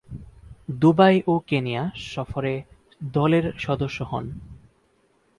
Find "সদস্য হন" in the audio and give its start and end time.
3.57-4.25